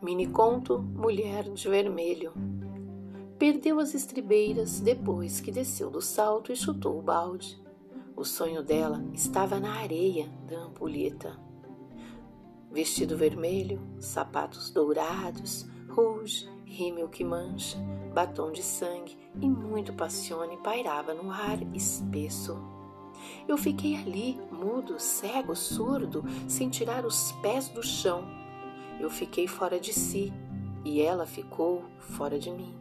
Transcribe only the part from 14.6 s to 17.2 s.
dourados, rouge, rímel